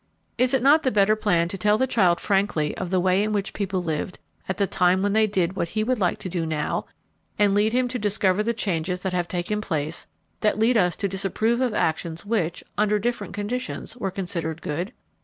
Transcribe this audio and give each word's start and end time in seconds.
Is 0.35 0.55
it 0.55 0.63
not 0.63 0.81
the 0.81 0.89
better 0.89 1.15
plan 1.15 1.47
to 1.49 1.59
tell 1.59 1.77
the 1.77 1.85
child 1.85 2.19
frankly 2.19 2.75
of 2.75 2.89
the 2.89 2.99
way 2.99 3.21
in 3.21 3.33
which 3.33 3.53
people 3.53 3.83
lived 3.83 4.17
at 4.49 4.57
the 4.57 4.65
time 4.65 5.03
when 5.03 5.13
they 5.13 5.27
did 5.27 5.55
what 5.55 5.67
he 5.69 5.83
would 5.83 5.99
like 5.99 6.17
to 6.17 6.27
do 6.27 6.43
now, 6.43 6.87
and 7.37 7.53
lead 7.53 7.71
him 7.71 7.87
to 7.89 7.99
discover 7.99 8.41
the 8.41 8.51
changes 8.51 9.03
that 9.03 9.13
have 9.13 9.27
taken 9.27 9.61
place 9.61 10.07
that 10.39 10.57
lead 10.57 10.75
us 10.75 10.95
to 10.97 11.07
disapprove 11.07 11.61
of 11.61 11.75
actions 11.75 12.25
which, 12.25 12.63
under 12.79 12.97
different 12.97 13.35
conditions, 13.35 13.95
were 13.95 14.09
considered 14.09 14.63
good? 14.63 14.91